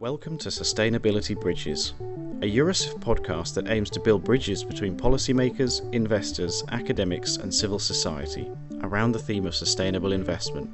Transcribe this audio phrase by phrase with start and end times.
[0.00, 1.92] Welcome to Sustainability Bridges,
[2.40, 8.48] a Eurosif podcast that aims to build bridges between policymakers, investors, academics, and civil society
[8.82, 10.70] around the theme of sustainable investment.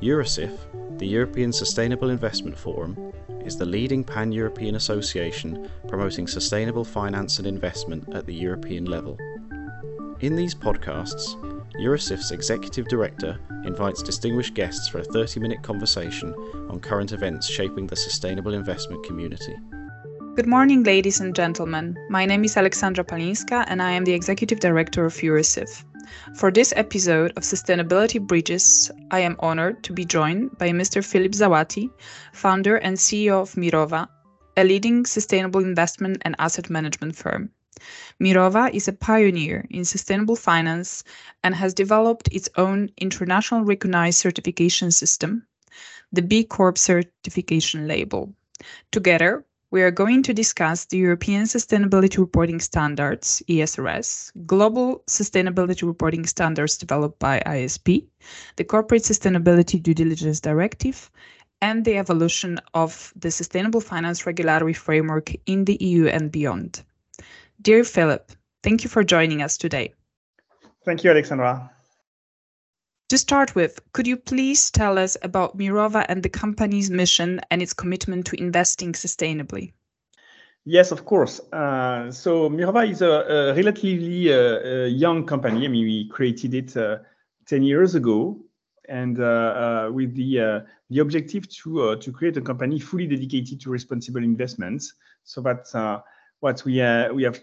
[0.00, 0.50] Eurosif,
[0.98, 3.12] the European Sustainable Investment Forum,
[3.44, 9.16] is the leading pan European association promoting sustainable finance and investment at the European level.
[10.18, 11.36] In these podcasts,
[11.78, 16.34] Eurosif's executive director invites distinguished guests for a 30 minute conversation
[16.68, 19.56] on current events shaping the sustainable investment community.
[20.34, 21.96] Good morning, ladies and gentlemen.
[22.08, 25.84] My name is Aleksandra Palinska, and I am the executive director of Eurosif.
[26.34, 31.04] For this episode of Sustainability Bridges, I am honored to be joined by Mr.
[31.04, 31.90] Philippe Zaouati,
[32.32, 34.08] founder and CEO of Mirova,
[34.56, 37.50] a leading sustainable investment and asset management firm.
[38.20, 41.04] Mirova is a pioneer in sustainable finance
[41.42, 45.46] and has developed its own international recognized certification system,
[46.12, 48.34] the B Corp certification label.
[48.90, 56.26] Together, we are going to discuss the European Sustainability Reporting Standards, ESRS, Global Sustainability Reporting
[56.26, 58.04] Standards developed by ISSB,
[58.56, 61.08] the Corporate Sustainability Due Diligence Directive,
[61.62, 66.82] and the evolution of the Sustainable Finance Regulatory Framework in the EU and beyond.
[67.62, 69.92] Dear Philippe, thank you for joining us today.
[70.84, 71.68] Thank you, Aleksandra.
[73.10, 77.60] To start with, could you please tell us about Mirova and the company's mission and
[77.60, 79.72] its commitment to investing sustainably?
[80.64, 81.40] Yes, of course.
[81.52, 85.66] Uh, so Mirova is a, a relatively uh, a young company.
[85.66, 86.98] I mean, we created it uh,
[87.46, 88.38] 10 years ago,
[88.88, 93.60] and uh, uh, with the uh, the objective to to create a company fully dedicated
[93.60, 94.94] to responsible investments.
[95.24, 95.74] So that's
[96.40, 96.74] what we
[97.12, 97.42] we have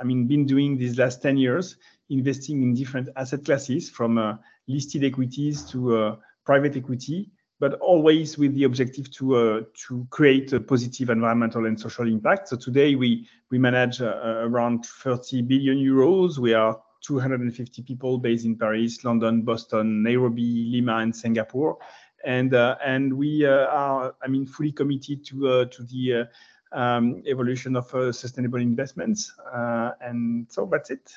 [0.00, 1.76] I mean, been doing these last 10 years,
[2.10, 8.38] investing in different asset classes from uh, listed equities to uh, private equity, but always
[8.38, 12.48] with the objective to uh, to create a positive environmental and social impact.
[12.48, 16.38] So today we we manage uh, around 30 billion euros.
[16.38, 21.78] We are 250 people based in Paris, London, Boston, Nairobi, Lima, and Singapore,
[22.24, 26.28] and uh, and we uh, are I mean fully committed to to the
[26.72, 29.32] um, evolution of uh, sustainable investments.
[29.52, 31.12] Uh, and so that's it.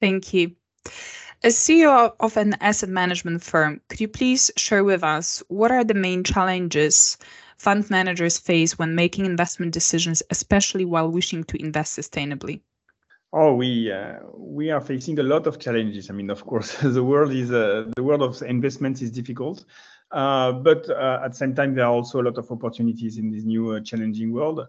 [0.00, 0.52] Thank you.
[1.42, 5.84] As CEO of an asset management firm, could you please share with us what are
[5.84, 7.18] the main challenges
[7.58, 12.60] fund managers face when making investment decisions, especially while wishing to invest sustainably?
[13.32, 16.08] Oh, we uh, we are facing a lot of challenges.
[16.10, 19.64] I mean, of course, the world is uh, the world of investment is difficult,
[20.16, 23.44] but uh, at the same time, there are also a lot of opportunities in this
[23.44, 24.66] new uh, challenging world.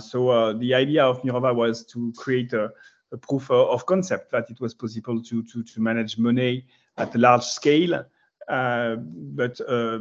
[0.00, 2.70] so the idea of Mirova was to create a,
[3.12, 6.66] a, proof of concept that it was possible to to, to manage money
[6.98, 8.04] at a large scale,
[8.48, 9.60] but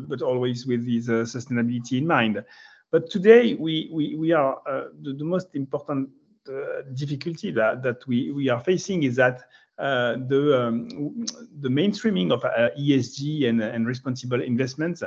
[0.09, 2.43] but always with this sustainability in mind.
[2.91, 4.61] But today, we we we are
[5.01, 6.09] the, the most important
[6.47, 9.41] uh, difficulty that, that we, we are facing is that uh,
[9.77, 11.25] the um,
[11.59, 15.03] the mainstreaming of uh, ESG and, and responsible investments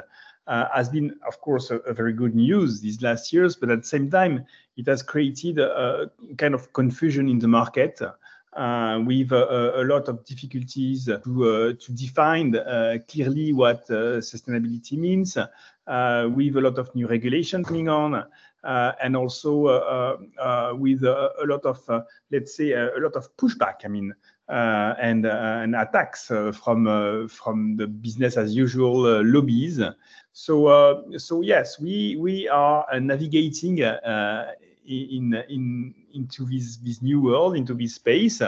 [0.47, 3.56] uh, has been, of course, a, a, very good news these last years.
[3.56, 4.47] But at the same time,
[4.77, 8.01] it has created a, a kind of confusion in the market.
[8.55, 12.53] Uh, with a, lot of difficulties to to define
[13.06, 18.25] clearly what sustainability means, with a lot of new regulation coming on,
[18.65, 21.79] uh, and also uh, with a lot of,
[22.33, 23.85] let's say, a lot of pushback.
[23.85, 24.15] I mean, uh,
[24.49, 29.81] and, uh, and attacks uh, from from the business as usual lobbies.
[30.33, 37.75] So so yes, we we are navigating in in into this this new world, into
[37.75, 38.43] this space.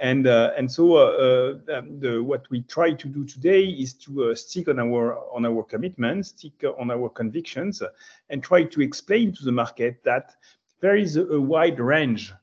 [0.00, 4.34] And, uh, and so uh, uh, the, what we try to do today is to
[4.34, 7.82] stick on our on our commitments, stick on our convictions,
[8.28, 10.34] and try to explain to the market that
[10.80, 12.36] there is a, a wide range uh,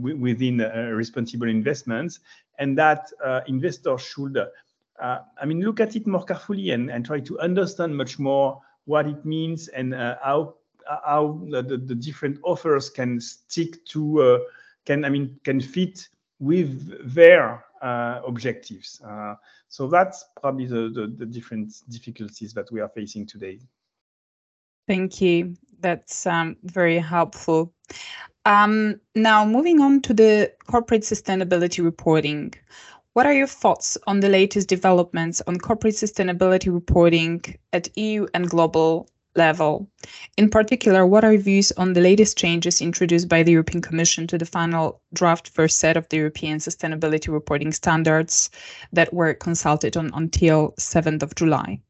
[0.00, 2.20] within uh, responsible investments,
[2.58, 4.38] and that uh, investors should,
[5.00, 9.06] I mean, look at it more carefully and, and try to understand much more what
[9.06, 10.54] it means and how
[11.04, 14.46] how the, the, different offers can stick to
[14.84, 16.08] can I mean can fit
[16.38, 19.00] with their uh, objectives.
[19.06, 19.34] Uh,
[19.68, 23.60] so that's probably the, the, the, different difficulties that we are facing today.
[24.86, 25.54] Thank you.
[25.80, 27.72] That's um, very helpful.
[28.46, 32.54] Um, now, moving on to the corporate sustainability reporting.
[33.14, 38.48] What are your thoughts on the latest developments on corporate sustainability reporting at EU and
[38.48, 39.90] global level?
[40.36, 44.28] In particular, what are your views on the latest changes introduced by the European Commission
[44.28, 48.48] to the final draft first set of the European Sustainability Reporting Standards
[48.92, 51.80] that were consulted on until 7th of July?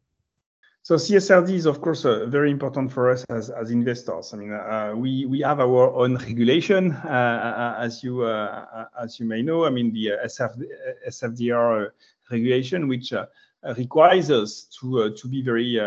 [0.87, 4.33] So CSRD is, of course, uh, very important for us as, as investors.
[4.33, 8.25] I mean, uh, uh we we have our own regulation, uh, uh, uh as you
[8.25, 9.65] as you may know.
[9.65, 10.53] I mean, the SF,
[11.09, 11.91] SFDR
[12.31, 13.13] regulation, which
[13.77, 15.81] requires us to to be very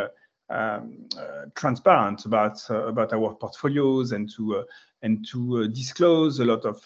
[0.49, 1.07] um,
[1.55, 4.65] transparent about about our portfolios and to
[5.01, 6.77] and to disclose a lot of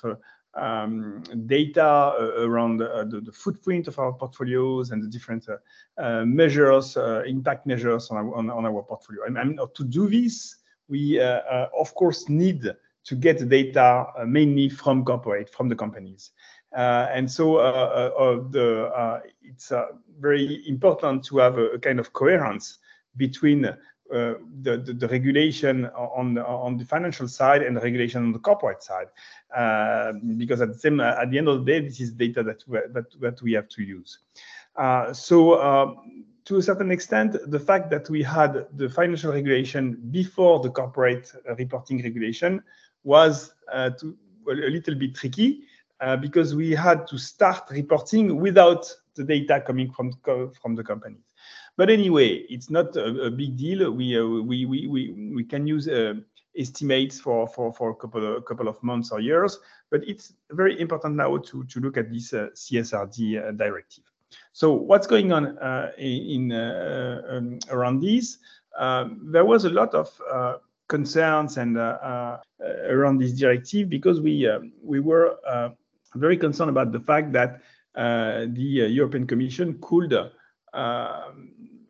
[0.55, 5.47] um, data uh, around uh, the, the, footprint of our portfolios and the different
[5.97, 6.95] uh, measures,
[7.25, 9.25] impact measures on our, on, on our portfolio.
[9.25, 10.57] I mean, to do this,
[10.87, 12.69] we of course need
[13.05, 16.31] to get data mainly from corporate, from the companies.
[16.75, 19.71] Uh, and so uh, uh, the, it's
[20.19, 22.79] very important to have a, a, kind of coherence
[23.15, 23.69] between
[24.13, 28.31] uh, the, the, the, regulation on the, on the financial side and the regulation on
[28.31, 29.07] the corporate side,
[29.55, 32.63] uh, because at the same at the end of the day, this is data that
[32.67, 34.19] we, that, that we have to use.
[34.75, 39.97] Uh, so um, to a certain extent, the fact that we had the financial regulation
[40.11, 42.61] before the corporate reporting regulation
[43.03, 44.17] was uh, to,
[44.49, 45.61] a little bit tricky
[46.01, 50.11] uh, because we had to start reporting without the data coming from,
[50.61, 51.32] from the companies.
[51.75, 53.91] But anyway, it's not a, a big deal.
[53.91, 56.13] We, uh, we, we, we, we can use uh,
[56.57, 59.57] estimates for, for, for a couple of, couple of months or years,
[59.89, 64.03] but it's very important now to, to look at this uh, CSRD uh, directive.
[64.51, 68.37] So what's going on uh, in uh, um, around this?
[68.77, 70.09] Um, there was a lot of
[70.87, 74.47] concerns and around this directive because we
[74.83, 75.37] we were
[76.15, 77.61] very concerned about the fact that
[77.95, 80.13] the European Commission could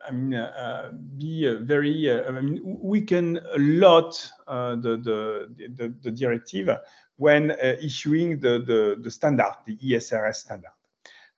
[0.06, 4.12] I mean, uh, be uh, very, uh, I mean, weaken a lot
[4.46, 6.68] the, the, the, the, directive
[7.16, 10.72] when issuing the, the, the standard, the ESRS standard.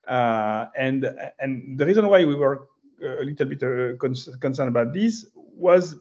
[0.07, 1.05] and,
[1.39, 2.67] and the reason why we were
[3.01, 3.99] a little bit
[4.39, 5.95] concerned about this was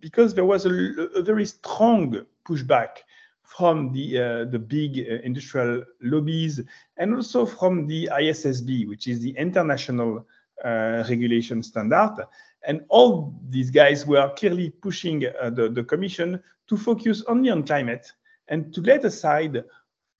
[0.00, 0.70] because there was a,
[1.14, 2.98] a very strong pushback
[3.42, 6.60] from the uh, the big uh, industrial lobbies
[6.96, 10.26] and also from the ISSB, which is the International
[10.64, 12.26] regulation standard.
[12.66, 17.62] And all these guys were clearly pushing uh, the, the Commission to focus only on
[17.62, 18.10] climate
[18.48, 19.64] and to let aside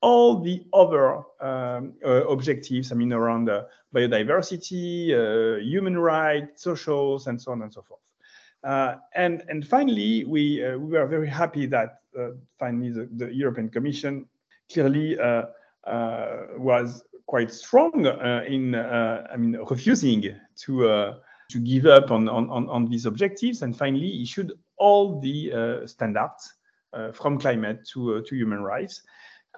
[0.00, 7.26] all the other um, uh, objectives, I mean, around uh, biodiversity, uh, human rights, socials,
[7.26, 8.00] and so on and so forth.
[8.62, 12.00] Uh, and, and finally, we, we were very happy that
[12.58, 14.26] finally the, the, European Commission
[14.72, 15.16] clearly
[16.56, 21.14] was quite strong uh, in, uh, I mean, refusing to uh,
[21.50, 26.54] to give up on, on, on these objectives, and finally issued all the standards
[27.12, 29.02] from climate to to human rights.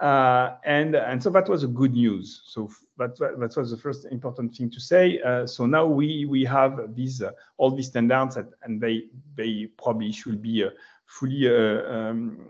[0.00, 2.42] Uh, and and so that was a good news.
[2.46, 5.20] So that that was the first important thing to say.
[5.20, 9.04] Uh, so now we we have these uh, all these standards, that, and they
[9.34, 10.64] they probably should be
[11.06, 12.48] fully um,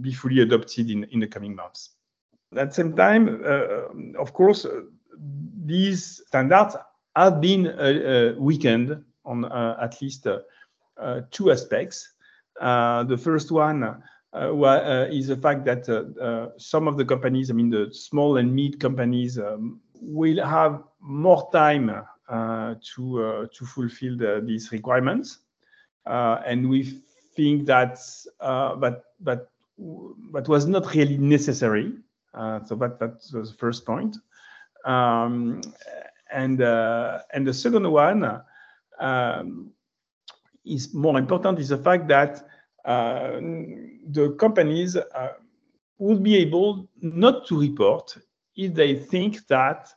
[0.00, 1.95] be fully adopted in in the coming months.
[2.54, 4.82] At the same time, uh, of course, uh,
[5.64, 6.76] these standards
[7.16, 9.44] have been uh, weakened on
[9.80, 10.26] at least
[11.30, 12.12] two aspects.
[12.60, 14.02] the first one
[14.36, 18.36] uh, is the fact that uh, uh, some of the companies, I mean the small
[18.36, 21.88] and mid companies, um, will have more time
[22.28, 25.38] to to fulfill the, these requirements,
[26.04, 27.00] and we
[27.34, 27.98] think that
[28.40, 29.48] that that
[30.32, 31.92] that was not really necessary.
[32.36, 34.16] Uh, so that that was the first point.
[34.84, 35.60] Um,
[36.32, 38.40] and uh, and the second one
[39.00, 39.70] um,
[40.64, 42.46] is more important is the fact that
[42.84, 43.40] uh,
[44.10, 44.96] the companies
[45.98, 48.16] would be able not to report
[48.54, 49.88] if they think that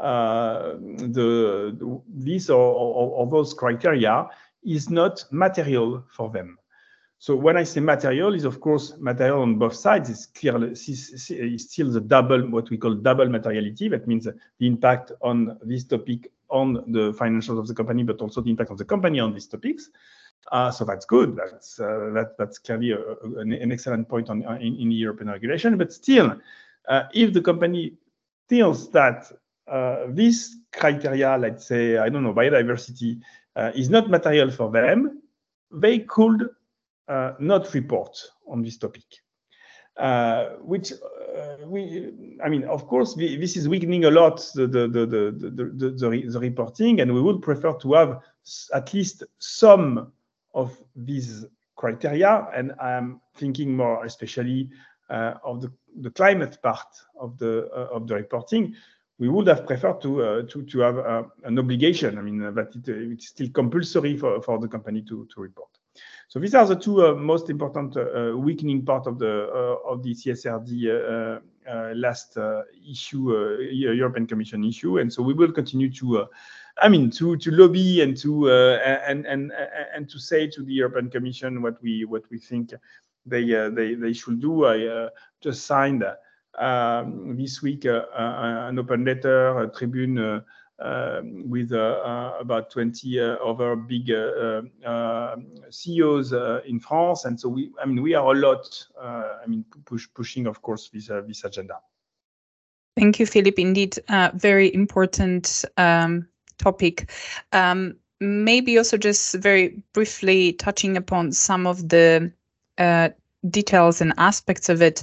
[0.00, 4.28] uh, the, the this or, or, or, those criteria
[4.64, 6.56] is not material for them.
[7.20, 10.08] So when I say material, is of course material on both sides.
[10.08, 13.88] It's clearly it's still the double, what we call double materiality.
[13.88, 18.40] That means the impact on this topic on the financials of the company, but also
[18.40, 19.90] the impact of the company on these topics.
[20.52, 21.36] Uh, so that's good.
[21.36, 25.76] That's uh, that, that's clearly a, a, an, excellent point on in, in European regulation.
[25.76, 26.36] But still,
[26.88, 27.94] uh, if the company
[28.48, 29.30] feels that
[29.66, 33.20] uh, this criteria, let's say I don't know biodiversity,
[33.56, 35.20] uh, is not material for them,
[35.72, 36.48] they could
[37.38, 39.04] not report on this topic.
[39.98, 42.12] Uh, which uh, we,
[42.44, 45.90] I mean, of course, we, this is weakening a lot the the, the, the, the,
[45.90, 48.20] the, the reporting, and we would prefer to have
[48.72, 50.12] at least some
[50.54, 52.46] of these criteria.
[52.54, 54.70] And I'm thinking more especially
[55.10, 58.76] uh, of the, the climate part of the uh, of the reporting,
[59.18, 62.18] we would have preferred to uh, to to have uh, an obligation.
[62.18, 65.77] I mean that it, it's still compulsory for, for the company to to report.
[66.28, 69.90] So these are the two uh, most important uh, uh, weakening part of the uh,
[69.90, 71.40] of the CSRD
[71.94, 72.36] last
[72.90, 76.26] issue, European Commission issue, and so we will continue to.
[76.80, 78.76] I mean, to to lobby and to uh,
[79.06, 79.52] and and
[79.94, 82.72] and to say to the European Commission what we what we think
[83.26, 84.64] they uh, they they should do.
[84.64, 85.08] I uh,
[85.40, 86.04] just signed
[86.58, 90.42] um, this week an open letter, a tribune.
[90.80, 94.06] Uh, with uh, about 20 uh, other big
[95.70, 96.32] CEOs
[96.66, 98.86] in France, and so we, I mean, we are a lot.
[99.00, 101.80] I mean, push, pushing, of course, this agenda.
[102.96, 103.60] Thank you, Philippe.
[103.60, 103.98] Indeed,
[104.34, 107.10] very important um, topic.
[107.52, 112.32] Um, maybe also just very briefly touching upon some of the
[112.78, 113.08] uh,
[113.50, 115.02] details and aspects of it.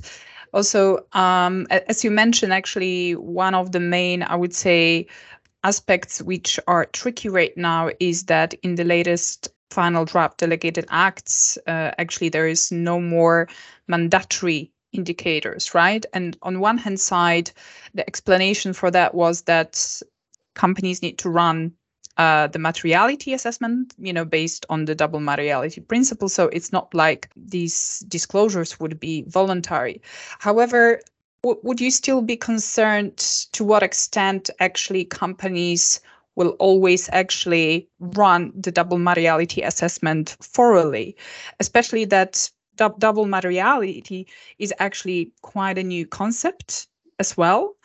[0.54, 5.08] Also, um, as you mentioned, actually, one of the main, I would say,
[5.66, 11.58] aspects which are tricky right now is that in the latest final draft delegated acts,
[11.68, 13.50] uh, actually, there is no more
[13.88, 16.06] mandatory indicators, right?
[16.14, 17.52] And on one hand side,
[17.96, 20.02] the explanation for that was that
[20.54, 21.74] companies need to run
[22.18, 26.30] uh, the materiality assessment, you know, based on the double materiality principle.
[26.30, 30.02] So it's not like these disclosures would be voluntary.
[30.40, 31.02] However,
[31.46, 33.18] would you still be concerned
[33.52, 36.02] to what extent actually companies
[36.36, 41.16] will always actually run the double materiality assessment thoroughly,
[41.60, 44.28] especially that du- double materiality
[44.60, 46.88] is actually quite a new concept
[47.20, 47.76] as well.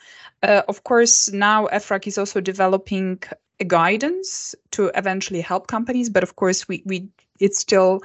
[0.42, 3.22] Uh, of course, now EFRAG is also developing
[3.60, 8.00] a guidance to eventually help companies, but of course, we, we it's still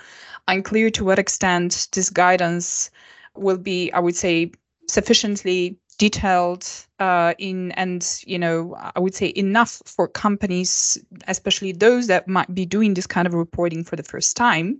[0.47, 2.91] unclear to what extent this guidance
[3.35, 4.51] will be, I would say,
[4.87, 6.67] sufficiently detailed
[6.99, 12.53] uh, in and you know i would say enough for companies especially those that might
[12.53, 14.77] be doing this kind of reporting for the first time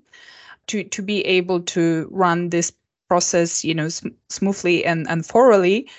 [0.67, 2.74] to to be able to run this
[3.07, 5.89] process you know sm- smoothly and and thoroughly.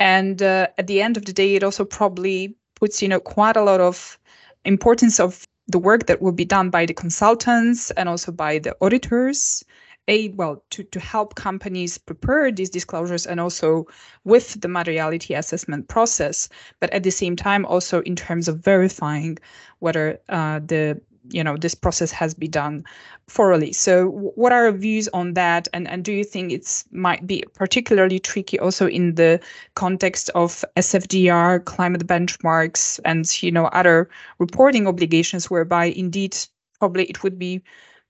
[0.00, 3.56] And uh, at the end of the day it also probably puts you know quite
[3.56, 4.18] a lot of
[4.64, 8.76] importance of the work that will be done by the consultants and also by the
[8.80, 9.64] auditors
[10.08, 13.86] a well to, to help companies prepare these disclosures and also
[14.24, 16.48] with the materiality assessment process
[16.80, 19.38] but at the same time also in terms of verifying
[19.78, 21.00] whether uh, the
[21.30, 22.84] you know this process has been done
[23.28, 23.72] thoroughly.
[23.72, 25.68] So what are your views on that?
[25.72, 29.40] And and do you think it's might be particularly tricky also in the
[29.74, 36.36] context of sfdr climate benchmarks and you know other reporting obligations whereby indeed
[36.78, 37.62] probably it would be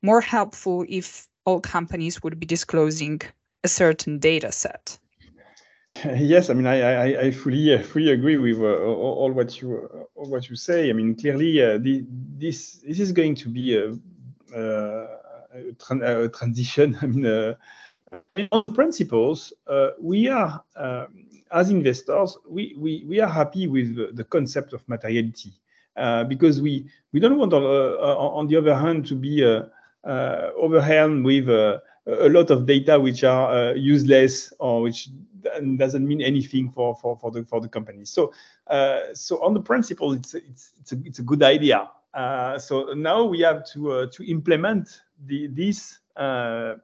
[0.03, 3.21] more helpful if all companies would be disclosing
[3.65, 4.99] a certain data set
[6.35, 8.85] Yes, I mean, I, I, I fully uh, fully agree with uh,
[9.23, 10.91] all, what you uh, all what you say.
[10.91, 12.05] I mean, clearly, uh, the,
[12.39, 13.85] this this is going to be a,
[14.55, 15.07] uh,
[15.91, 16.97] a, a transition.
[17.03, 17.55] I mean, uh,
[18.53, 19.53] on principles,
[20.01, 20.63] we are
[21.51, 25.53] as investors, we, we we are happy with the, concept of materiality
[26.29, 29.43] because we we don't want, on the other hand, to be
[30.07, 35.11] overwhelmed with a lot of data which are useless or which
[35.77, 38.05] doesn't mean anything for for for the for the company.
[38.05, 38.33] So
[38.69, 41.89] uh, so on the principle, it's it's it's a, it's a good idea.
[42.15, 44.89] Uh, so now we have to uh, to implement
[45.27, 46.75] the this uh,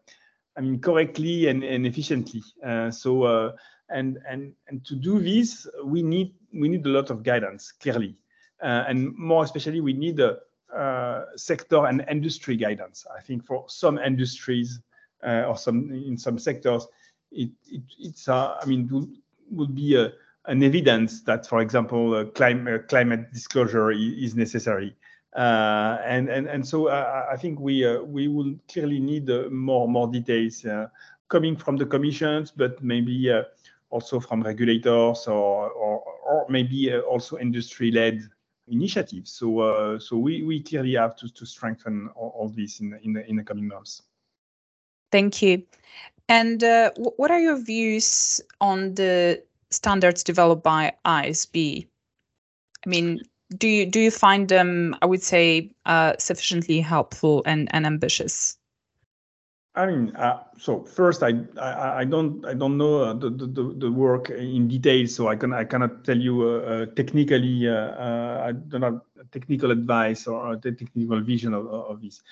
[0.57, 2.43] I mean correctly and, and efficiently.
[2.65, 3.53] Uh, so uh,
[3.91, 8.17] and and and to do this, we need we need a lot of guidance clearly,
[8.61, 10.39] and more especially we need a
[11.37, 13.07] sector and industry guidance.
[13.17, 14.81] I think for some industries
[15.23, 16.87] or some in some sectors
[17.35, 19.09] it, it it's uh, I mean would,
[19.51, 20.13] would be a,
[20.47, 24.95] an evidence that, for example, climate climate disclosure is necessary.
[25.37, 29.49] Uh, and and and so uh, I think we uh, we will clearly need uh,
[29.51, 30.87] more more details uh,
[31.29, 33.33] coming from the commissions, but maybe
[33.91, 38.23] also from regulators or or, or maybe also industry-led
[38.69, 39.33] initiatives.
[39.33, 43.29] So so we, we clearly have to, to strengthen all, all this in in the,
[43.29, 44.03] in the coming months.
[45.13, 45.63] Thank you.
[46.29, 51.87] And uh, what are your views on the standards developed by ISSB?
[52.85, 53.21] I mean,
[53.57, 58.57] do you do you find them, I would say, uh, sufficiently helpful and, and ambitious?
[59.77, 63.75] I mean, uh, so first, I, I, I don't I don't know uh, the, the,
[63.77, 67.69] the work in detail, so I can I cannot tell you uh, uh technically.
[67.69, 69.01] I don't have
[69.33, 72.23] technical advice or the technical vision of, of this.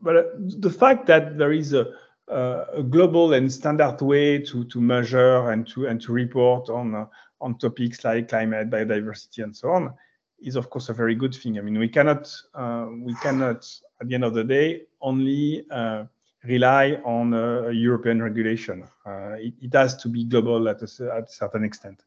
[0.00, 0.32] But
[0.62, 1.92] the fact that there is a
[2.30, 6.94] uh, a global and standard way to, to measure and to and to report on
[6.94, 7.06] uh,
[7.40, 9.92] on topics like climate, biodiversity, and so on,
[10.40, 11.58] is of course a very good thing.
[11.58, 13.68] I mean, we cannot uh, we cannot
[14.00, 16.04] at the end of the day only uh,
[16.44, 17.32] rely on
[17.74, 18.84] European regulation.
[19.04, 22.02] Uh, it, it, has to be global at a, at a certain extent.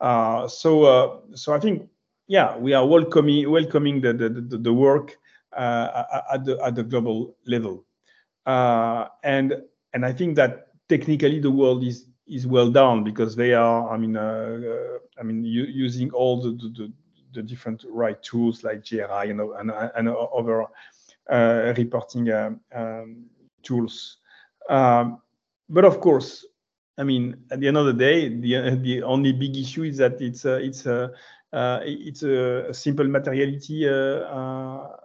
[0.00, 1.88] Uh, so uh, so I think
[2.26, 5.18] yeah we are welcoming welcoming the the, the, the work
[5.56, 7.84] at the at the global level,
[8.46, 13.90] and and I think that technically the world is is well done because they are
[13.90, 16.92] I mean I mean using all the, the
[17.32, 20.64] the different right tools like GRI and, and, and other
[21.30, 23.24] uh, reporting um,
[23.62, 24.18] tools.
[24.68, 25.20] Um,
[25.68, 26.46] but of course,
[26.98, 30.20] I mean, at the end of the day, the the only big issue is that
[30.20, 31.12] it's a, it's a
[31.52, 34.96] uh, it's a, simple materiality uh, uh,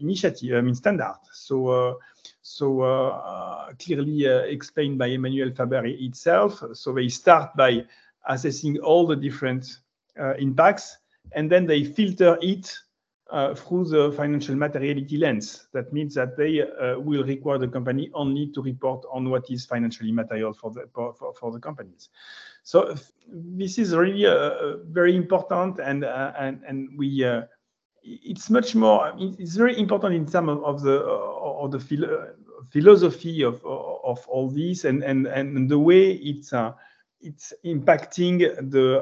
[0.00, 1.18] initiative, I mean standard.
[1.32, 1.94] So uh,
[2.40, 6.62] so clearly explained by Emmanuel Faber itself.
[6.72, 7.84] So they start by
[8.26, 9.66] assessing all the different
[10.38, 10.96] impacts
[11.32, 12.74] and then they filter it
[13.30, 15.68] uh, through the financial materiality lens.
[15.72, 19.64] That means that they uh, will require the company only to report on what is
[19.64, 22.08] financially material for the for, for the companies.
[22.62, 22.94] So
[23.28, 27.24] this is really uh, very important, and uh, and and we.
[27.24, 27.42] Uh,
[28.02, 29.12] it's much more.
[29.18, 32.32] It's very important in terms of, of the uh, of the philo
[32.70, 36.54] philosophy of, of all this, and and and the way it's
[37.20, 38.38] it's impacting
[38.70, 39.00] the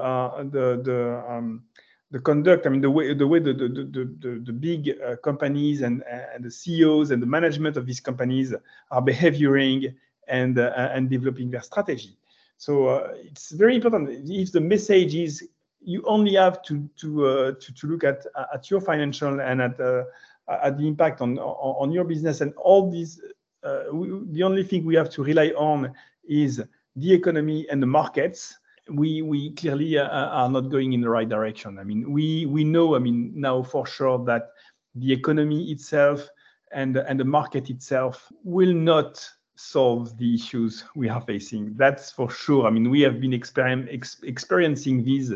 [0.50, 1.62] the the um,
[2.10, 5.82] the conduct, I mean, the way the way the the the, the, big uh, companies
[5.82, 6.02] and
[6.34, 8.54] and the CEOs and the management of these companies
[8.90, 9.94] are behaving
[10.26, 12.16] and uh, and developing their strategy.
[12.56, 14.08] So uh, it's very important.
[14.30, 15.48] If the message is
[15.80, 19.78] you only have to to uh, to, to look at at your financial and at
[19.78, 20.04] uh,
[20.48, 23.20] at the impact on on your business and all these.
[23.64, 25.92] Uh, we, the only thing we have to rely on
[26.28, 26.62] is
[26.94, 28.56] the economy and the markets
[28.90, 31.78] we we clearly uh, are not going in the right direction.
[31.78, 34.50] I mean, we we know, I mean, now for sure that
[34.94, 36.28] the economy itself
[36.72, 41.74] and and the market itself will not solve the issues we are facing.
[41.76, 42.66] That's for sure.
[42.66, 45.32] I mean, we have been ex experiencing these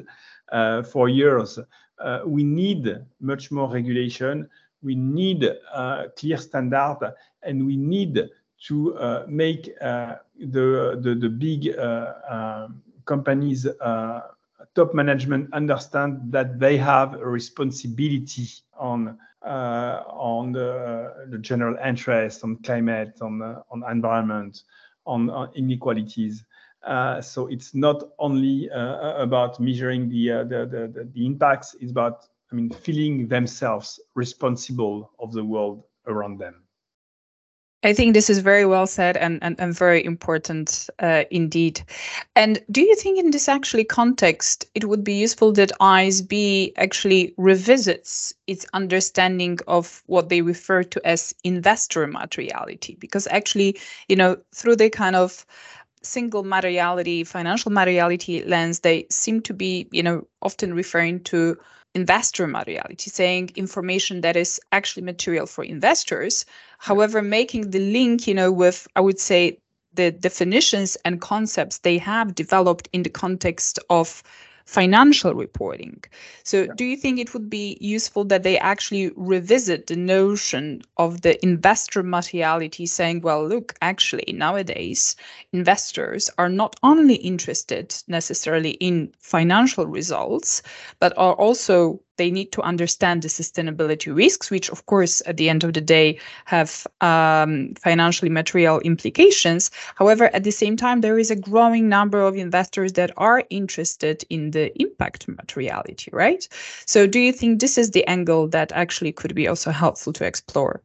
[0.53, 1.59] uh, for years.
[1.99, 4.49] Uh, we need much more regulation.
[4.83, 8.29] We need uh, clear standard, and we need
[8.67, 14.21] to uh, make uh, the, the the big um, companies uh,
[14.75, 22.45] top management understand that they have a responsibility on uh, on the, the, general interest,
[22.45, 24.63] on climate, on uh, on environment,
[25.05, 26.45] on, on inequalities.
[26.87, 31.91] Uh, so it's not only uh, about measuring the, uh, the, the the impacts; it's
[31.91, 36.62] about I mean feeling themselves responsible of the world around them.
[37.85, 41.83] I think this is very well said and, and, and very important uh, indeed.
[42.37, 47.35] And do you think in this actually context, it would be useful that ISSB actually
[47.37, 52.97] revisits its understanding of what they refer to as investor materiality?
[53.01, 55.45] Because actually, you know, through the kind of
[56.03, 61.57] single materiality, financial materiality lens, they seem to be, you know, often referring to
[61.95, 66.45] investor materiality, saying information that is actually material for investors.
[66.79, 69.59] However, making the link, you know, with I would say
[69.95, 74.23] the definitions and concepts they have developed in the context of
[74.65, 76.03] financial reporting.
[76.45, 76.73] So, yeah.
[76.77, 81.43] do you think it would be useful that they actually revisit the notion of the
[81.45, 85.17] investor materiality, saying, well, look, actually, nowadays,
[85.53, 90.63] investors are not only interested necessarily in financial results,
[91.01, 95.49] but are also they need to understand the sustainability risks, which, of course, at the
[95.49, 99.71] end of the day, have um, financially material implications.
[99.95, 104.25] However, at the same time, there is a growing number of investors that are interested
[104.31, 106.47] in the impact materiality, right?
[106.87, 110.25] So, do you think this is the angle that actually could be also helpful to
[110.25, 110.83] explore?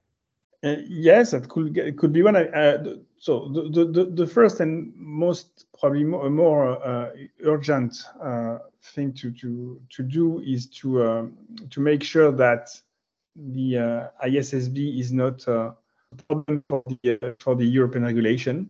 [0.63, 2.35] Uh, yes, it could it could be one.
[2.35, 2.95] Uh,
[3.27, 7.09] so the, the the first and most probably more, more uh,
[7.43, 11.25] urgent uh, thing to to to do is to uh,
[11.69, 12.69] to make sure that
[13.35, 15.75] the uh, ISSB is not a
[16.29, 18.69] problem for the for the European regulation.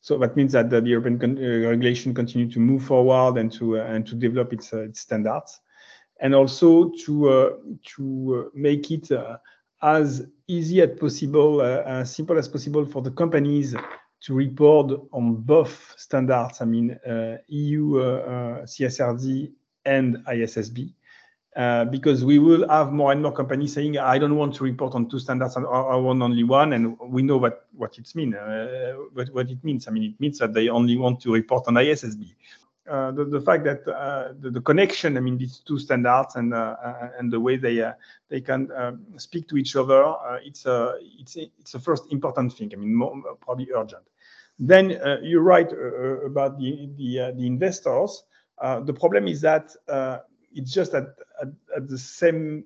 [0.00, 3.78] So that means that the, the European con regulation continue to move forward and to
[3.80, 5.58] and to develop its its standards,
[6.20, 9.10] and also to to make it
[9.82, 13.74] as easy as possible, uh, as simple as possible for the companies
[14.20, 19.52] to report on both standards, I mean, uh, EU uh, uh CSRD
[19.84, 20.94] and ISSB.
[21.54, 24.94] Uh, because we will have more and more companies saying, I don't want to report
[24.94, 28.34] on two standards, and I want only one, and we know what, what it means.
[28.34, 29.86] Uh, what, what it means.
[29.86, 32.32] I mean, it means that they only want to report on ISSB.
[32.90, 36.52] Uh, the, the fact that uh, the, the, connection, I mean, these two standards and
[36.52, 36.76] uh,
[37.18, 37.92] and the way they
[38.28, 40.14] they can um, speak to each other,
[40.44, 42.72] it's a it's a, it's first important thing.
[42.72, 44.02] I mean, more, probably urgent.
[44.58, 45.70] Then you're right
[46.26, 48.24] about the the, the investors.
[48.60, 49.74] the problem is that
[50.54, 51.06] it's just at,
[51.40, 52.64] at, at the same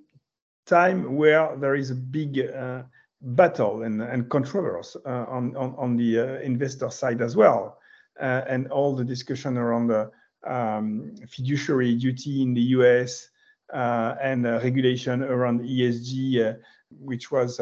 [0.67, 2.83] time where there is a big uh,
[3.21, 7.79] battle and, and controversy uh, on, on, on the uh, investor side as well.
[8.21, 10.11] Uh, and all the discussion around the
[10.47, 13.29] um, fiduciary duty in the US
[13.75, 16.57] uh, and regulation around ESG,
[16.99, 17.61] which was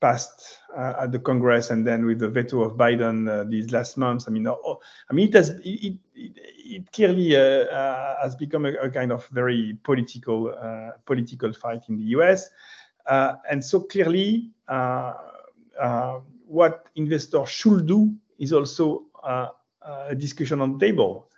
[0.00, 3.98] passed uh, at the Congress and then with the veto of Biden uh, these last
[3.98, 4.26] months.
[4.26, 8.88] I mean, I mean, it has it, it, it clearly uh, has become a, a,
[8.88, 10.54] kind of very political
[11.04, 12.48] political fight in the U.S.
[13.06, 14.50] and so clearly,
[16.46, 19.09] what investors should do is also uh,
[20.16, 21.30] discussion on the table.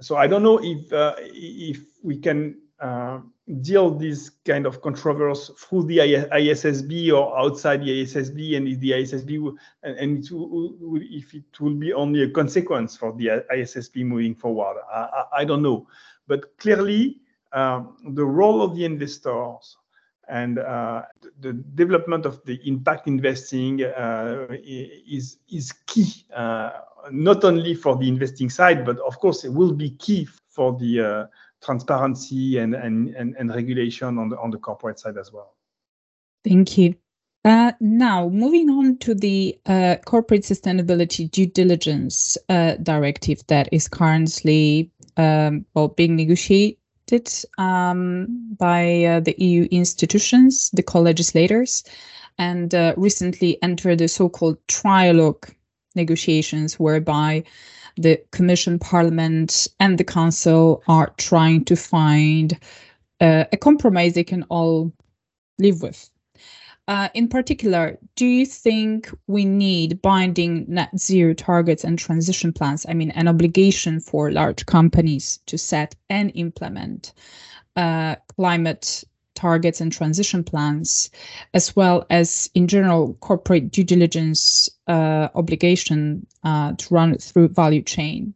[0.00, 3.20] So I don't know if uh, if we can uh,
[3.62, 8.90] deal this kind of controversy through the ISSB or outside the ISSB, and if the
[8.90, 14.04] ISSB and, and it will, if it will be only a consequence for the ISSB
[14.04, 15.86] moving forward, I, I, I don't know.
[16.26, 17.20] But clearly,
[17.52, 19.76] um, the role of the investors
[20.28, 21.02] and uh,
[21.40, 26.70] the development of the impact investing uh, is is key uh,
[27.10, 31.00] not only for the investing side, but of course it will be key for the
[31.00, 31.26] uh,
[31.62, 35.54] transparency and, and, and, and, regulation on the, on the corporate side as well.
[36.44, 36.94] Thank you.
[37.44, 42.36] Uh, now, moving on to the uh, corporate sustainability due diligence
[42.82, 46.76] directive that is currently um, well, being negotiated
[47.58, 51.84] um, by uh, the EU institutions, the co-legislators,
[52.38, 55.52] and uh, recently entered the so-called trialogue
[55.94, 57.44] negotiations whereby
[57.96, 62.58] the Commission, Parliament, and the Council are trying to find
[63.20, 64.92] uh, a compromise they can all
[65.58, 66.10] live with.
[66.88, 72.86] Uh, in particular, do you think we need binding net zero targets and transition plans?
[72.88, 77.12] I mean, an obligation for large companies to set and implement
[77.74, 79.02] uh, climate
[79.34, 81.10] targets and transition plans,
[81.54, 87.82] as well as in general corporate due diligence uh, obligation uh, to run through value
[87.82, 88.32] chain.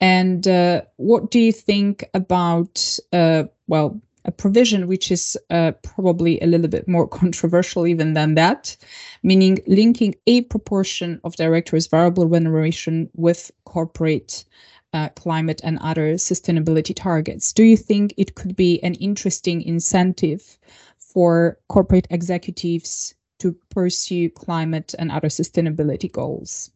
[0.00, 6.40] And uh, what do you think about, uh, well, a provision which is uh, probably
[6.40, 8.76] a little bit more controversial even than that,
[9.22, 14.44] meaning linking a proportion of directors' variable remuneration with corporate
[14.92, 17.52] uh, climate and other sustainability targets.
[17.52, 20.56] Do you think it could be an interesting incentive
[20.98, 26.70] for corporate executives to pursue climate and other sustainability goals?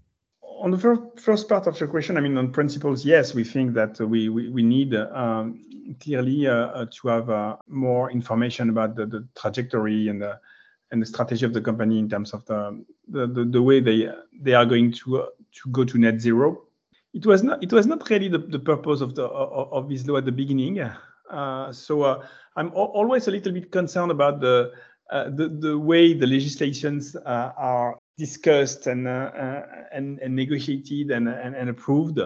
[0.60, 0.78] On the
[1.16, 4.48] first, part of your question, I mean, on principles, yes, we think that we, we,
[4.48, 5.64] we need um,
[6.00, 10.38] clearly uh, uh to have uh, more information about the, the trajectory and the,
[10.90, 14.08] and the strategy of the company in terms of the, the, the, the way they,
[14.40, 16.68] they are going to, uh, to go to net zero
[17.14, 20.18] it was not it was not really the, the purpose of the of this law
[20.18, 20.80] at the beginning.
[21.30, 24.72] Uh, so uh, I'm always a little bit concerned about the
[25.10, 31.10] uh, the, the way the legislations uh, are discussed and, uh, uh, and and negotiated
[31.12, 32.20] and, and, and approved,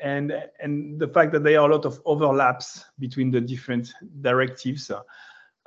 [0.00, 4.90] and and the fact that there are a lot of overlaps between the different directives.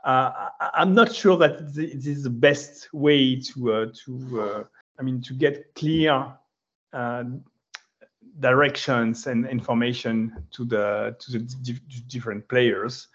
[0.04, 4.68] I'm not sure that this is the best way to to
[5.00, 6.34] I mean to get clear
[8.40, 13.08] directions and information to the to the different players.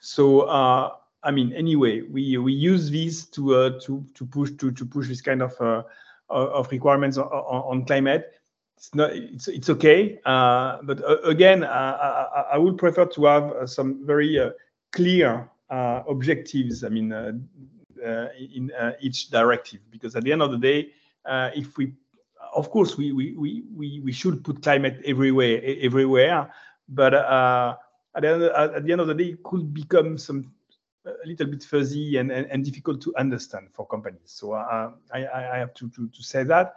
[0.00, 4.70] So uh, I mean, anyway, we we use these to uh, to to push to
[4.70, 5.82] to push this kind of uh,
[6.30, 8.32] of requirements on, on, climate.
[8.76, 13.44] It's not it's it's okay, uh, but uh, again, I, I, would prefer to have
[13.44, 14.38] uh, some very
[14.92, 16.82] clear objectives.
[16.82, 20.90] I mean, in each directive, because at the end of the day,
[21.54, 21.94] if we
[22.54, 23.34] of course, we, we,
[23.74, 26.50] we, we should put climate everywhere, everywhere.
[26.88, 27.76] But uh,
[28.14, 30.52] at, the end, at the end of the day, it could become some
[31.06, 34.20] a little bit fuzzy and, and, and difficult to understand for companies.
[34.26, 36.74] So uh, I, I have to, to, to say that.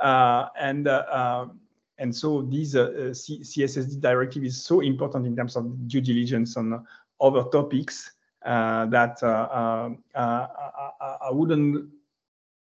[0.00, 1.60] Uh, and uh, um,
[1.98, 6.84] and so this uh, CSSD directive is so important in terms of due diligence on
[7.20, 8.10] other topics
[8.44, 11.88] uh, that I, I, wouldn't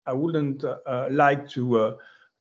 [0.06, 0.64] I wouldn't
[1.10, 1.96] like to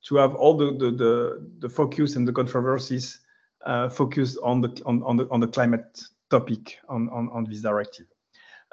[0.06, 3.20] to have all the the the, the focus and the controversies
[3.66, 6.02] uh, focused on the on, on the on the climate
[6.32, 8.08] topic on on, on this directive.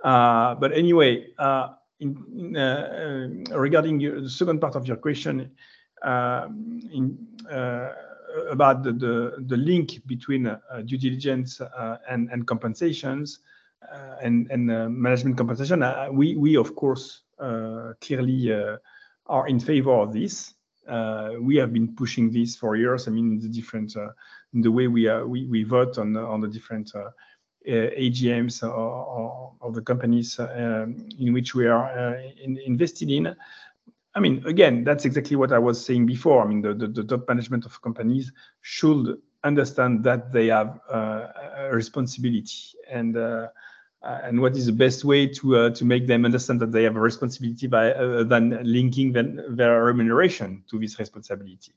[0.02, 1.68] Uh, but anyway, uh,
[2.04, 5.50] uh, uh, regarding the second part of your question,
[6.02, 6.48] uh,
[7.50, 7.92] uh,
[8.50, 10.44] about the, link between
[10.84, 11.60] due diligence
[12.08, 13.38] and, and compensations
[14.22, 15.82] and, management compensation.
[16.12, 17.22] we, we, of course,
[18.00, 18.52] clearly
[19.26, 20.52] are in favor of this.
[21.40, 23.08] We have been pushing this for years.
[23.08, 23.94] I mean, the different,
[24.52, 26.92] the way we, vote on on the different
[27.66, 33.34] AGMs or the companies um, in which we are in, invested in.
[34.14, 36.42] I mean, again, that's exactly what I was saying before.
[36.42, 41.28] I mean, the, the, the top management of companies should understand that they have uh,
[41.58, 43.48] a responsibility and uh,
[44.02, 46.82] uh, and what is the best way to uh, to make them understand that they
[46.84, 51.72] have a responsibility by uh, than linking them, their remuneration to this responsibility.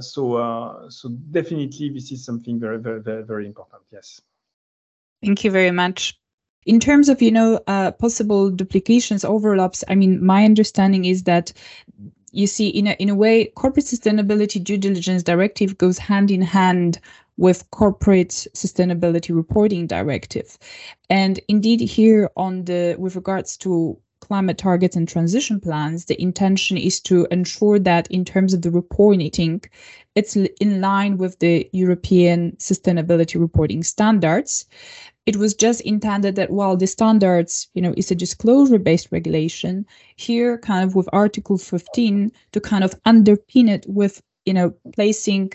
[0.00, 3.82] so so definitely this is something very very, very important.
[3.92, 4.20] Yes.
[5.22, 6.18] Thank you very much
[6.66, 11.52] in terms of you know uh, possible duplications overlaps i mean my understanding is that
[12.32, 16.42] you see in a, in a way corporate sustainability due diligence directive goes hand in
[16.42, 17.00] hand
[17.36, 20.58] with corporate sustainability reporting directive.
[21.08, 26.76] And indeed here on the with regards to climate targets and transition plans, the intention
[26.76, 29.62] is to ensure that in terms of the reporting,
[30.14, 34.66] it's in line with the European sustainability reporting standards.
[35.26, 39.86] It was just intended that while the standards, you know, is a disclosure-based regulation,
[40.16, 45.52] here kind of with Article 15 to kind of underpin it with, you know, placing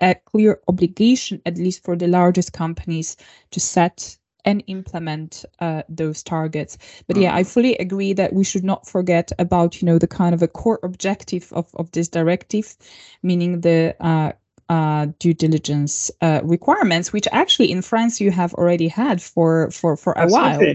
[0.00, 3.16] a clear obligation, at least for the largest companies,
[3.50, 6.78] to set and implement uh, those targets.
[7.06, 7.48] But yeah, I mm-hmm.
[7.48, 10.80] fully agree that we should not forget about you know the kind of a core
[10.82, 12.76] objective of of this directive,
[13.22, 14.32] meaning the uh,
[14.68, 19.96] uh, due diligence uh, requirements, which actually in France you have already had for for
[19.96, 20.66] for a absolutely.
[20.66, 20.74] while.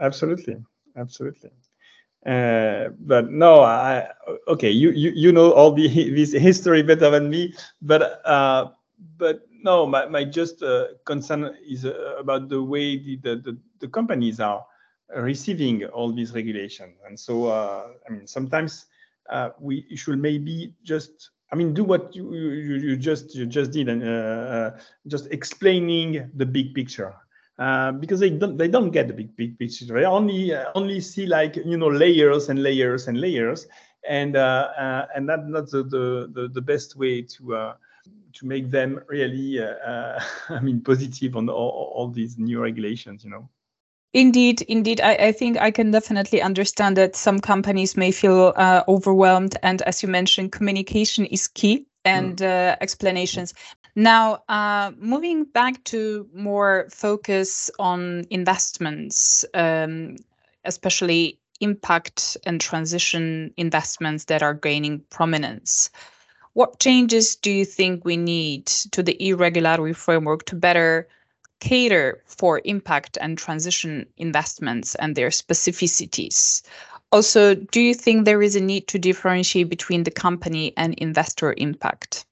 [0.00, 0.56] Absolutely,
[0.96, 1.50] absolutely.
[2.26, 4.08] Uh, but no, I
[4.46, 4.70] okay.
[4.70, 7.54] You you you know all the this history better than me.
[7.80, 8.70] But uh,
[9.16, 13.58] but no, my my just uh, concern is uh, about the way the, the the,
[13.80, 14.64] the companies are
[15.16, 16.96] receiving all these regulations.
[17.06, 18.86] And so uh, I mean sometimes
[19.28, 23.70] uh, we should maybe just I mean do what you you, you just you just
[23.72, 24.74] did and
[25.06, 27.14] just explaining the big picture
[27.60, 29.84] uh, because they don't they don't get the big big picture.
[29.84, 33.66] They only uh, only see like you know layers and layers and layers,
[34.08, 37.74] and uh, uh and that's not the, the the best way to uh,
[38.34, 43.24] to make them really I mean positive on all, all these new regulations.
[43.24, 43.48] You know.
[44.12, 45.00] Indeed, indeed.
[45.00, 49.56] I, I, think I can definitely understand that some companies may feel uh, overwhelmed.
[49.62, 52.44] And as you mentioned, communication is key and mm.
[52.44, 53.54] uh, explanations.
[53.94, 60.16] Now, uh, moving back to more focus on investments, um,
[60.64, 65.90] especially impact and transition investments that are gaining prominence.
[66.54, 71.08] What changes do you think we need to the e-regulatory framework to better
[71.60, 76.62] cater for impact and transition investments and their specificities?
[77.12, 81.54] Also, do you think there is a need to differentiate between the company and investor
[81.56, 82.24] impact?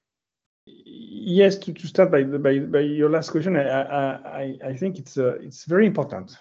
[1.29, 5.17] yes, to, to start by, by, by your last question, I, I, I think it's
[5.17, 6.37] uh, it's very important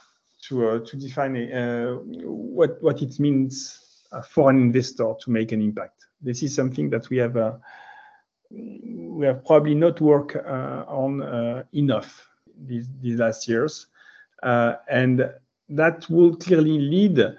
[0.48, 1.92] to uh, to define uh,
[2.24, 3.78] what what it means
[4.12, 5.97] uh, for an investor to make an impact.
[6.20, 7.52] This is something that we have uh,
[8.50, 12.28] we have probably not worked uh, on enough
[12.66, 13.86] these these last years,
[14.42, 15.30] and
[15.68, 17.36] that will clearly lead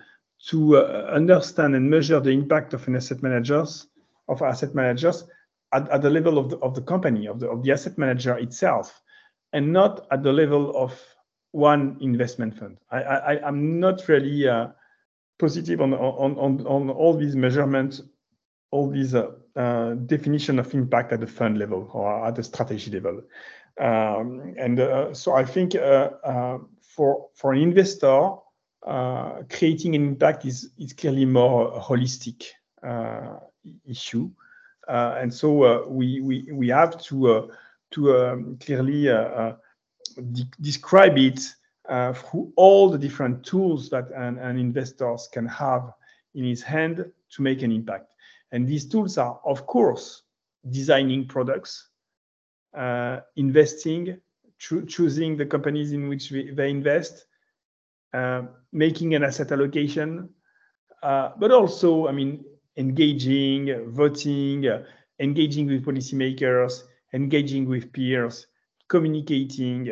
[0.47, 3.87] to understand and measure the impact of an asset managers
[4.29, 5.25] of asset managers
[5.73, 8.37] at, at the level of the, of the company, of the, of the asset manager
[8.37, 9.01] itself,
[9.51, 10.97] and not at the level of
[11.51, 12.77] one investment fund.
[12.91, 14.67] I, I, I'm not really uh,
[15.39, 18.01] positive on, on, on, on all these measurements,
[18.71, 22.91] all these uh, uh, definition of impact at the fund level or at the strategy
[22.91, 23.21] level.
[23.79, 28.35] Um, and uh, so I think uh, uh, for, for an investor,
[29.49, 32.45] creating an impact is, is clearly more a holistic
[33.87, 34.29] issue.
[34.87, 37.47] Uh, and so uh, we, we, we have to, uh,
[37.91, 41.39] to um, clearly de describe it
[42.15, 45.91] through all the different tools that an, an investors can have
[46.33, 48.07] in his hand to make an impact.
[48.51, 50.23] And these tools are, of course,
[50.69, 51.89] designing products,
[52.75, 54.19] uh, investing,
[54.57, 57.25] cho choosing the companies in which we, they invest,
[58.13, 60.29] uh, making an asset allocation,
[61.03, 62.43] uh, but also, I mean,
[62.77, 64.65] engaging, voting,
[65.19, 66.83] engaging with policymakers,
[67.13, 68.47] engaging with peers,
[68.89, 69.91] communicating,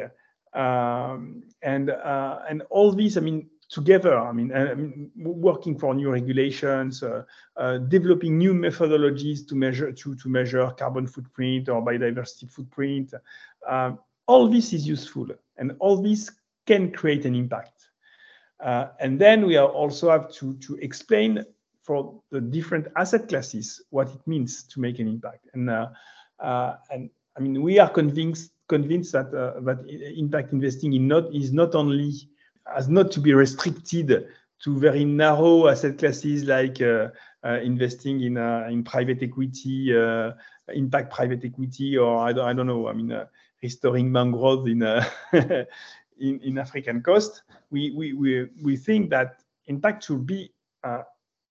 [0.53, 3.17] um, and uh, and all these.
[3.17, 4.17] I mean, together.
[4.17, 7.23] I mean, I mean, working for new regulations, uh,
[7.55, 13.13] uh, developing new methodologies to measure to, to measure carbon footprint or biodiversity footprint.
[13.67, 15.27] Um, all this is useful,
[15.57, 16.31] and all this
[16.65, 17.89] can create an impact.
[18.59, 21.43] Uh, and then we also have to to explain
[21.83, 25.47] for the different asset classes what it means to make an impact.
[25.53, 25.89] And uh,
[26.39, 29.85] uh, and I mean, we are convinced convinced that uh, that
[30.17, 32.13] impact investing in not is not only
[32.75, 34.27] as not to be restricted
[34.63, 37.09] to very narrow asset classes like uh,
[37.43, 39.91] uh, investing in uh, in private equity,
[40.69, 42.87] impact private equity, or I don't, I don't know.
[42.87, 43.13] I mean,
[43.61, 44.81] restoring mangroves in,
[46.19, 47.43] in in African coast.
[47.69, 50.51] We we we we think that impact should be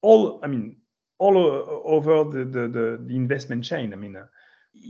[0.03, 0.41] all.
[0.43, 0.77] I mean,
[1.19, 3.93] all over the the, the, the investment chain.
[3.93, 4.19] I mean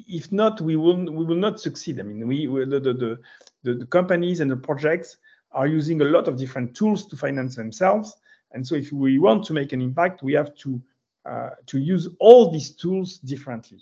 [0.09, 2.01] if not, we will we will not succeed.
[2.01, 3.19] I mean, we, we the, the,
[3.63, 5.17] the, the companies and the projects
[5.53, 8.17] are using a lot of different tools to finance themselves.
[8.53, 10.81] And so if we want to make an impact, we have to,
[11.25, 13.79] uh, to use all these tools differently,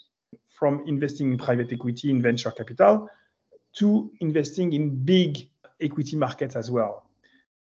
[0.50, 3.08] from investing in private equity, in venture capital,
[3.74, 5.48] to investing in big
[5.80, 7.06] equity markets as well.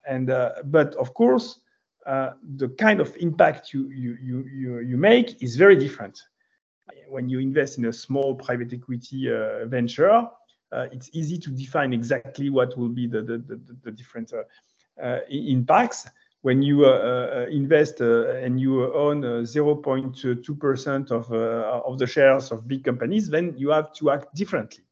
[0.06, 1.60] And uh, but of course,
[2.06, 6.20] uh, the kind of impact you, you you you you make is very different.
[7.08, 10.28] When you invest in a small private equity uh, venture,
[10.90, 14.32] it's easy to define exactly what will be the, the, the, the different
[15.02, 16.08] uh, impacts.
[16.42, 16.86] When you
[17.46, 23.92] invest and you own 0.2% of, of the shares of big companies, then you have
[23.94, 24.82] to act differently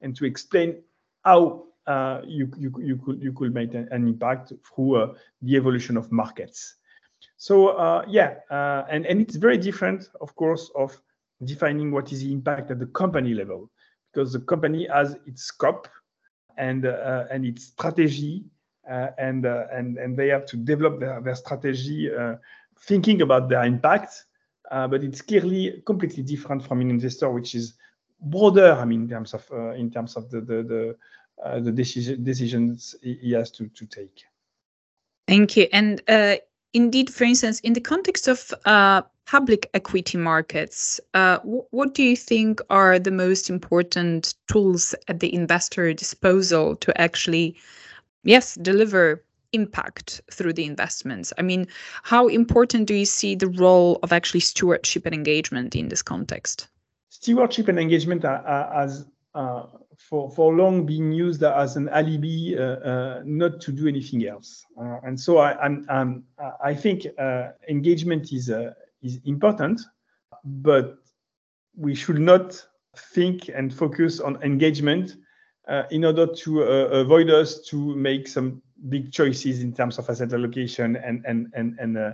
[0.00, 0.82] and to explain
[1.24, 5.96] how uh, you, you, you, could, you could make an, impact through uh, the evolution
[5.96, 6.76] of markets.
[7.36, 8.36] So uh, yeah,
[8.90, 11.00] and, and it's very different, of course, of
[11.44, 13.70] defining what is the impact at the company level
[14.16, 15.88] because the company has its scope
[16.56, 18.44] and uh, and its strategy
[18.90, 22.10] uh, and uh, and and they have to develop their, their strategy
[22.80, 24.24] thinking about their impact.
[24.70, 27.74] But it's clearly completely different from an investor which is
[28.18, 29.44] broader i mean in terms of
[29.76, 34.24] in terms of the the the, the decision, decisions he has to to take.
[35.28, 35.68] Thank you.
[35.72, 36.00] And
[36.76, 42.16] indeed for instance in the context of uh, public equity markets, uh, what do you
[42.16, 47.56] think are the most important tools at the investor disposal to actually,
[48.22, 51.32] yes, deliver impact through the investments?
[51.38, 51.66] I mean,
[52.04, 56.68] how important do you see the role of actually stewardship and engagement in this context?
[57.08, 59.04] Stewardship and engagement are as uh,
[59.98, 64.64] for, for long been used as an alibi uh, uh, not to do anything else.
[64.78, 66.24] Uh, and so I, I'm, I'm,
[66.62, 68.50] i think uh, engagement is,
[69.02, 69.80] is important,
[70.44, 70.98] but
[71.76, 72.62] we should not
[73.12, 75.16] think and focus on engagement
[75.68, 76.66] uh, in order to uh,
[77.00, 81.76] avoid us to make some big choices in terms of asset allocation and and and
[81.78, 82.12] and, uh,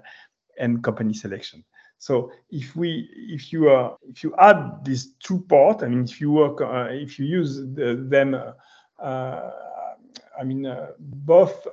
[0.58, 1.64] and company selection.
[2.02, 6.20] So if we if you are if you add these two parts, I mean if
[6.20, 8.34] you work uh, if you use the, them,
[8.98, 9.50] uh,
[10.36, 11.64] I mean uh, both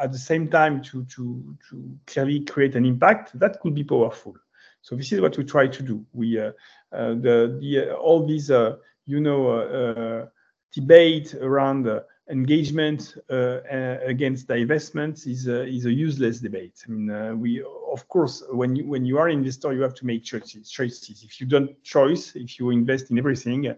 [0.00, 4.34] at the same time to, to, to clearly create an impact, that could be powerful.
[4.82, 6.04] So this is what we try to do.
[6.12, 6.52] We uh,
[6.92, 10.26] uh, the, the uh, all these uh, you know uh, uh,
[10.72, 11.88] debate around
[12.30, 16.84] engagement against divestment is is a useless debate.
[16.86, 20.06] I mean, we of course when you when you are an investor, you have to
[20.06, 20.70] make choices.
[20.70, 21.22] Choices.
[21.22, 23.74] If you don't choice, if you invest in everything,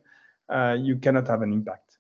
[0.79, 1.93] you cannot have an impact.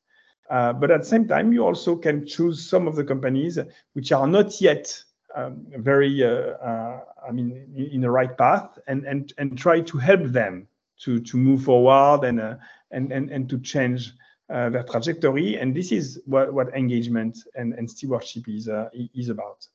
[0.52, 3.58] Uh, but at the same time, you also can choose some of the companies
[3.94, 5.02] which are not yet
[5.34, 9.80] um, very, uh, uh, I mean, in, in, the right path, and and and try
[9.80, 10.68] to help them
[11.04, 12.56] to to move forward and uh,
[12.90, 14.12] and and and to change
[14.52, 15.56] uh, their trajectory.
[15.56, 18.68] And this is what what engagement and and stewardship is
[19.14, 19.66] is about.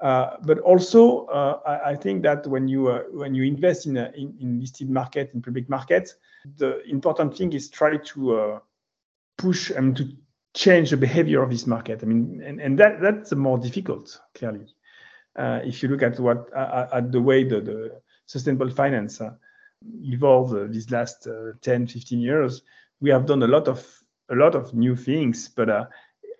[0.00, 3.96] Uh, but also, uh, I, I, think that when you uh, when you invest in,
[3.96, 6.16] a, in, in listed market in public markets,
[6.58, 8.60] the important thing is try to
[9.38, 10.06] push and to
[10.54, 12.00] change the behavior of this market.
[12.02, 14.66] I mean, and, and that that's more difficult, clearly.
[15.36, 19.30] Uh, if you look at what uh, at the way the, the sustainable finance uh,
[20.02, 22.62] evolved uh, these last uh, 10, 15 years,
[23.00, 23.86] we have done a lot of
[24.30, 25.86] a lot of new things, but uh,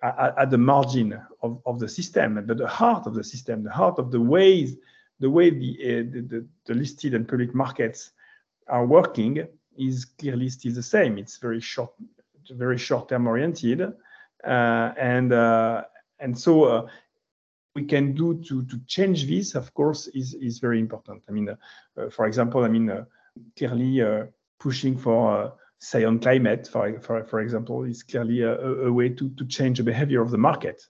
[0.02, 3.70] at, at, the margin of, of the system, but the heart of the system, the
[3.70, 4.76] heart of the ways,
[5.20, 5.76] the way the,
[6.10, 8.10] the, the, the listed and public markets
[8.68, 9.46] are working
[9.78, 11.18] is clearly still the same.
[11.18, 11.92] It's very short
[12.50, 15.82] very short-term oriented, uh, and uh,
[16.20, 16.86] and so uh,
[17.74, 19.54] we can do to to change this.
[19.54, 21.22] Of course, is is very important.
[21.28, 21.56] I mean,
[22.10, 23.06] for example, I mean
[23.56, 25.52] clearly pushing for
[25.90, 28.54] say on climate, for, for, for example, is clearly a,
[28.88, 30.82] a way to, to change the behavior of the market.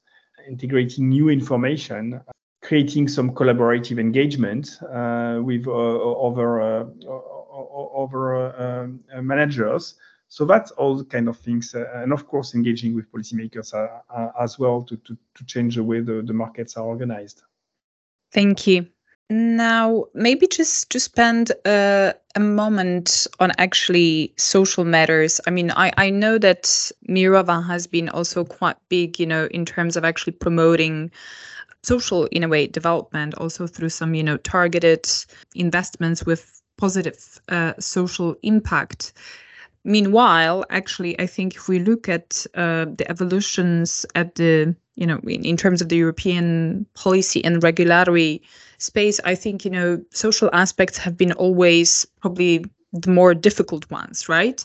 [0.48, 2.20] integrating new information,
[2.62, 6.84] creating some collaborative engagement uh, with uh, other uh,
[7.96, 9.94] other uh, managers.
[10.28, 13.72] So that's all kind of things, and of course engaging with policymakers
[14.40, 17.42] as well to, to to change the way the, the markets are organized.
[18.32, 18.88] Thank you.
[19.28, 25.40] Now, maybe just to spend uh, a moment on actually social matters.
[25.48, 26.62] I mean, I, I know that
[27.08, 31.10] Mirova has been also quite big, you know, in terms of actually promoting
[31.82, 35.08] social, in a way, development, also through some, you know, targeted
[35.56, 39.12] investments with positive uh, social impact.
[39.82, 45.18] Meanwhile, actually, I think if we look at uh, the evolutions at the, you know,
[45.24, 48.42] in, in terms of the European policy and regulatory
[48.78, 54.28] space, I think, you know, social aspects have been always probably the more difficult ones,
[54.28, 54.64] right?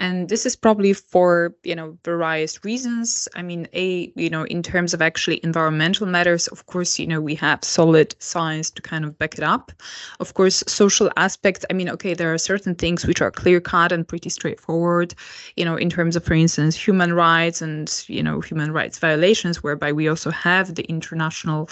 [0.00, 3.28] And this is probably for you know various reasons.
[3.36, 7.20] I mean a you know in terms of actually environmental matters of course you know
[7.20, 9.70] we have solid science to kind of back it up.
[10.18, 13.92] Of course social aspects i mean okay there are certain things which are clear cut
[13.92, 15.14] and pretty straightforward
[15.56, 19.62] you know in terms of for instance human rights and you know human rights violations
[19.62, 21.68] whereby we also have the international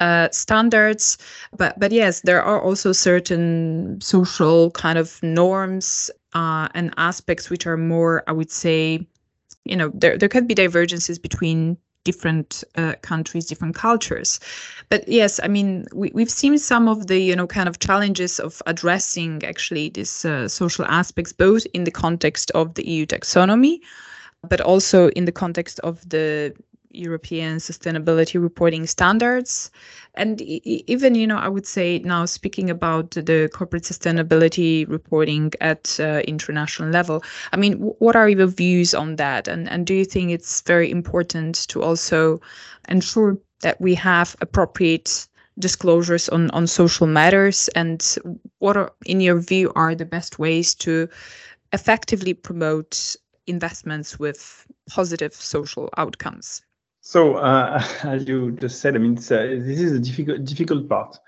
[0.00, 1.18] uh, standards.
[1.56, 7.66] But but yes there are also certain social kind of norms uh, and aspects which
[7.66, 9.06] are more, I would say,
[9.64, 14.40] you know, there there could be divergences between different uh, countries, different cultures.
[14.88, 18.40] But yes, I mean, we, we've seen some of the, you know, kind of challenges
[18.40, 23.80] of addressing actually these uh, social aspects, both in the context of the EU taxonomy,
[24.48, 26.54] but also in the context of the
[26.92, 29.70] European sustainability reporting standards.
[30.14, 35.98] And even, you know, I would say now speaking about the corporate sustainability reporting at
[36.00, 37.22] uh, international level,
[37.52, 39.48] I mean, what are your views on that?
[39.48, 42.40] And, and do you think it's very important to also
[42.88, 45.28] ensure that we have appropriate
[45.58, 47.68] disclosures on, on social matters?
[47.76, 48.16] And
[48.58, 51.08] what are, in your view, are the best ways to
[51.72, 53.14] effectively promote
[53.46, 56.62] investments with positive social outcomes?
[57.10, 61.18] So, uh, as you just said, I mean, uh, this is a difficult difficult part.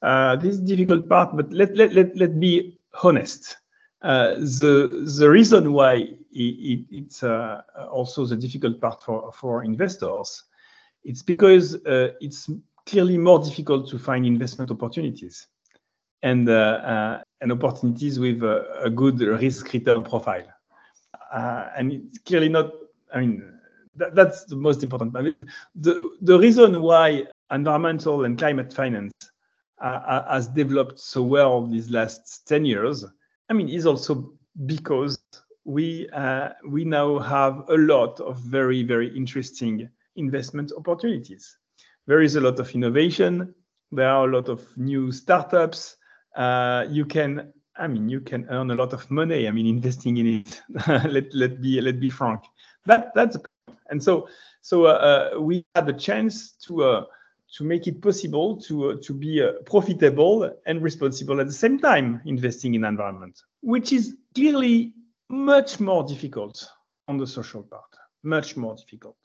[0.00, 3.58] Uh, this is difficult part, but let let let let be honest.
[4.00, 7.60] Uh, the the reason why it, it's uh,
[7.92, 10.44] also the difficult part for for investors,
[11.04, 12.48] it's because uh, it's
[12.86, 15.48] clearly more difficult to find investment opportunities,
[16.22, 20.48] and and opportunities with a, a good risk return profile,
[21.76, 22.72] and it's clearly not.
[23.12, 23.55] I mean
[23.96, 25.16] that, that's the most important.
[25.16, 25.34] I mean,
[25.74, 29.12] the, the reason why environmental and climate finance
[29.80, 33.04] uh, has developed so well these last 10 years,
[33.48, 34.32] I mean, is also
[34.64, 35.18] because
[35.64, 41.56] we uh, we now have a lot of very very interesting investment opportunities.
[42.06, 43.54] There is a lot of innovation.
[43.92, 45.96] There are a lot of new startups.
[46.36, 49.48] Uh, you can, I mean, you can earn a lot of money.
[49.48, 50.62] I mean, investing in it.
[50.88, 52.40] let let be let be frank.
[52.86, 53.36] That that's
[53.90, 54.28] and so,
[54.60, 57.04] so uh, uh, we had the chance to uh,
[57.56, 62.74] to make it possible to to be profitable and responsible at the same time investing
[62.74, 64.92] in environment, which is clearly
[65.28, 66.68] much more difficult
[67.08, 67.90] on the social part,
[68.22, 69.16] much more difficult.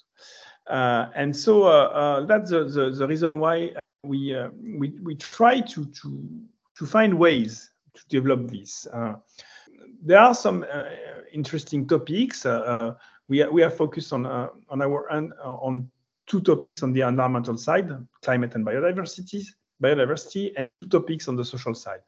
[0.67, 3.71] Uh, and so uh, uh, that's the, the, the, reason why
[4.03, 4.37] we,
[4.77, 6.29] we, we try to, to,
[6.77, 8.87] to find ways to develop this.
[10.03, 10.63] there are some
[11.33, 12.45] interesting topics
[13.31, 15.89] we are, we are focused on uh, on our uh, on
[16.27, 17.89] two topics on the environmental side,
[18.21, 19.41] climate and biodiversity,
[19.81, 22.01] biodiversity, and two topics on the social side,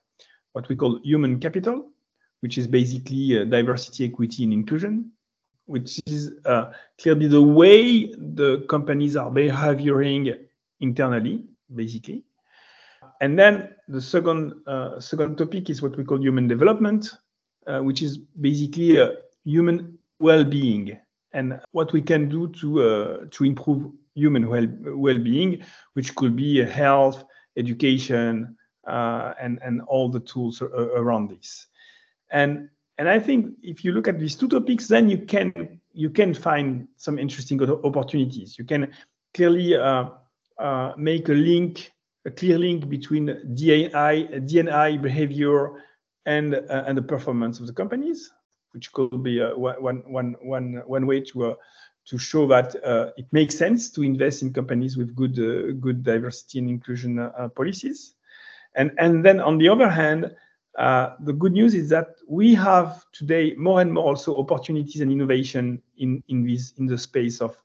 [0.51, 1.89] what we call human capital,
[2.41, 5.11] which is basically uh, diversity, equity, and inclusion,
[5.65, 6.71] which is uh,
[7.01, 10.35] clearly the way the companies are behaving
[10.81, 11.41] internally,
[11.73, 12.25] basically.
[13.21, 17.11] And then the second uh, second topic is what we call human development,
[17.65, 18.99] uh, which is basically
[19.45, 20.97] human well-being
[21.33, 25.63] and what we can do to uh, to improve human well well-being,
[25.93, 27.23] which could be health,
[27.57, 28.55] education,
[28.87, 31.67] uh, and and all the tools around this.
[32.31, 36.09] And and I think if you look at these two topics, then you can you
[36.09, 38.57] can find some interesting opportunities.
[38.57, 38.91] You can
[39.33, 40.09] clearly uh,
[40.59, 41.91] uh, make a link,
[42.25, 45.83] a clear link between D&I, D&I behavior
[46.25, 48.31] and uh, and the performance of the companies
[48.73, 51.55] which could be uh, one, one, one, one way to uh,
[52.05, 55.35] to show that uh, it makes sense to invest in companies with good
[55.79, 58.15] good diversity and inclusion policies.
[58.75, 60.35] And and then on the other hand,
[60.77, 65.11] uh, the good news is that we have today more and more also opportunities and
[65.11, 67.55] innovation in in this in the space of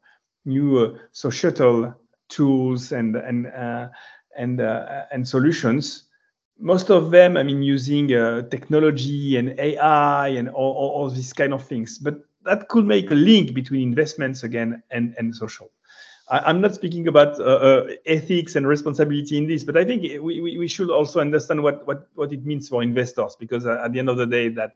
[0.44, 1.94] new uh, societal
[2.28, 3.88] tools and and uh,
[4.36, 6.04] and uh, and solutions.
[6.58, 11.32] Most of them, I mean, using uh, technology and AI and all, all, all these
[11.32, 11.98] kind of things.
[11.98, 15.70] But that could make a link between investments again and and social.
[16.30, 20.02] I, am not speaking about uh, uh, ethics and responsibility in this, but I think
[20.02, 23.80] we, we, we, should also understand what, what, what it means for investors, because uh,
[23.82, 24.72] at the end of the day, that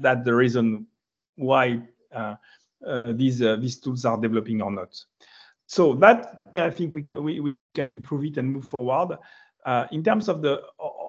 [0.00, 0.86] that the reason
[1.36, 1.80] why
[2.12, 2.34] uh,
[2.84, 4.98] uh, these these tools are developing or not.
[5.66, 9.18] So that I think we, we, can improve it and move forward.
[9.66, 10.62] Uh, in terms of the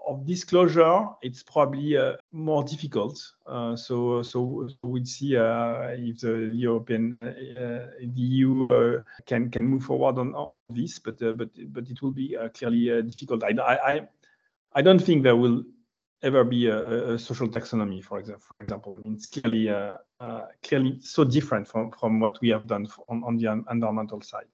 [0.07, 3.21] of disclosure, it's probably uh, more difficult.
[3.45, 8.67] Uh, so so we'll see if the European the EU
[9.25, 13.43] can can move forward on, this, but but but it will be clearly difficult.
[13.43, 14.07] I, I
[14.73, 15.63] I don't think there will
[16.23, 18.45] ever be a, a, social taxonomy, for example.
[18.57, 22.87] For example, it's clearly uh, uh, clearly so different from, from what we have done
[23.09, 24.45] on, on the environmental side.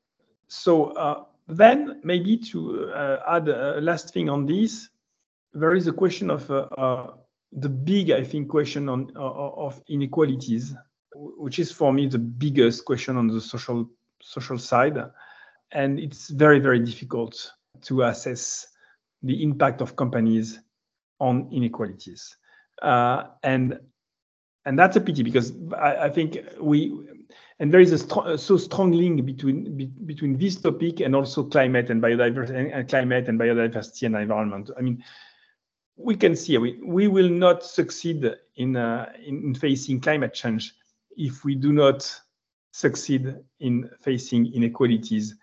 [0.47, 4.89] So uh, then maybe to uh, add a last thing on this,
[5.53, 7.13] there is a question of uh, uh,
[7.53, 10.75] the big, I think, question on of inequalities,
[11.15, 13.89] which is for me the biggest question on the social
[14.21, 14.97] social side,
[15.71, 17.51] and it's very very difficult
[17.83, 18.67] to assess
[19.23, 20.59] the impact of companies
[21.19, 22.37] on inequalities.
[22.81, 23.79] Uh, and
[24.65, 26.93] and that's a pity because I, I think we
[27.59, 31.43] and there is a str- so strong link between be, between this topic and also
[31.43, 34.69] climate and biodiversity and, and, climate and biodiversity and environment.
[34.77, 35.03] I mean,
[35.95, 40.73] we can see we, we will not succeed in, uh, in facing climate change
[41.15, 42.09] if we do not
[42.71, 45.35] succeed in facing inequalities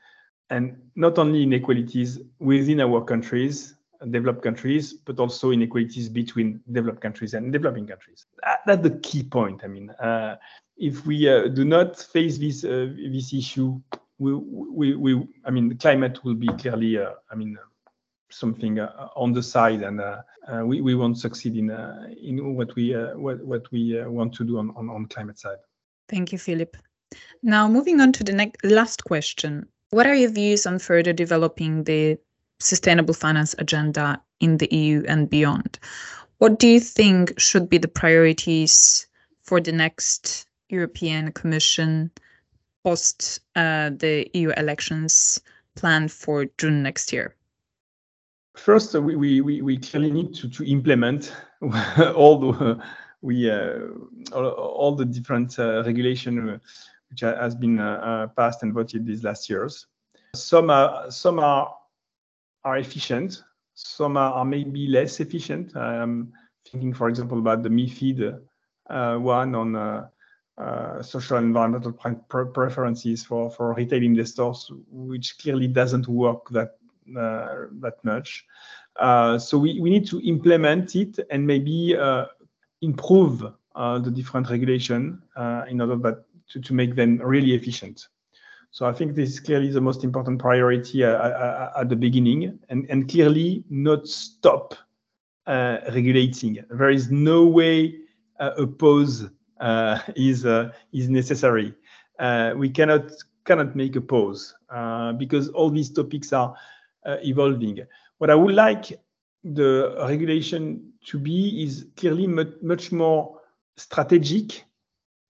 [0.51, 3.75] and not only inequalities within our countries
[4.11, 8.27] developed countries, but also inequalities between developed countries and developing countries.
[8.43, 9.63] That, that's the key point.
[9.65, 10.37] I mean, uh,
[10.77, 13.81] if we uh, do not face this uh, this issue,
[14.19, 17.57] we, we, we, I mean, the climate will be clearly, uh, I mean,
[18.31, 20.01] something uh, on the side, and
[20.69, 21.71] we, we won't succeed in
[22.23, 25.59] in what we what, what we want to do on, on on climate side.
[26.09, 26.79] Thank you, Philippe.
[27.43, 29.67] Now, moving on to the next last question.
[29.91, 32.19] What are your views on further developing the
[32.61, 35.79] sustainable finance agenda in the EU and beyond.
[36.39, 39.07] What do you think should be the priorities
[39.43, 42.11] for the next European Commission
[42.83, 45.41] post uh, the EU elections
[45.75, 47.35] planned for June next year?
[48.57, 51.35] First, uh, we, we, we clearly need to, to implement
[52.15, 52.83] all the
[53.25, 53.79] we uh,
[54.33, 56.59] all, all, the different uh, regulation uh,
[57.09, 59.87] which has been uh, passed and voted these last years.
[60.35, 61.75] Some are some are
[62.65, 63.43] are efficient.
[63.75, 65.77] Some are, are maybe less efficient.
[65.77, 66.33] I'm
[66.71, 68.41] thinking, for example, about the MIFID
[68.91, 70.07] uh, one on uh,
[70.59, 76.77] uh, social environmental pre preferences for, for retail investors, which clearly doesn't work that
[77.19, 78.45] uh, that much.
[78.97, 82.27] Uh, so we, we need to implement it and maybe uh,
[82.81, 83.45] improve
[83.75, 85.21] the different regulation
[85.69, 88.07] in order that to, to make them really efficient.
[88.75, 91.95] So I think this is clearly the most important priority uh, uh, uh, at the
[91.95, 94.75] beginning, and, clearly not stop
[95.47, 96.59] uh, regulating.
[96.68, 97.95] There is no way
[98.41, 100.45] uh, a pause uh, is
[100.93, 101.72] is necessary.
[102.57, 103.12] we cannot
[103.45, 104.53] cannot make a pause
[105.18, 106.53] because all these topics are
[107.22, 107.79] evolving.
[108.18, 108.99] What I would like
[109.45, 113.39] the regulation to be is clearly much more
[113.77, 114.64] strategic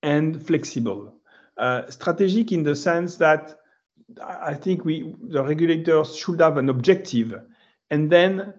[0.02, 1.13] and flexible
[1.58, 3.56] uh, strategic in the sense that
[4.22, 7.34] I think we the regulators should have an objective
[7.90, 8.54] and then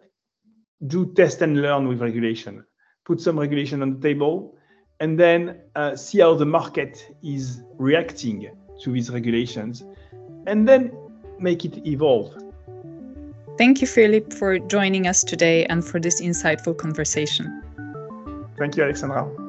[0.87, 2.65] do test and learn with regulation.
[3.05, 4.57] Put some regulation on the table
[4.99, 8.49] and then uh, see how the market is reacting
[8.81, 9.83] to these regulations
[10.47, 10.91] and then
[11.39, 12.33] make it evolve.
[13.57, 17.61] Thank you, Philippe, for joining us today and for this insightful conversation.
[18.57, 19.44] Thank you, Aleksandra.